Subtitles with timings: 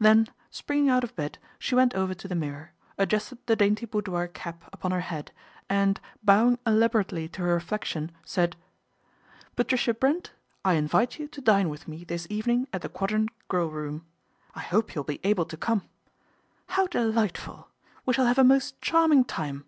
[0.00, 4.26] Then springing out of bed she went over to the mirror, adjusted the dainty boudoir
[4.26, 5.30] cap upon her head
[5.70, 8.56] and, bowing elaborately to her reflection, said,"
[9.54, 10.32] Patricia Brent,
[10.64, 14.04] I invite you to dine with me this evening at the Quadrant Grill room.
[14.54, 15.84] 1 hope you'll be able to come.
[16.70, 17.68] How delight ful.
[18.04, 19.64] We shall have a most charming time."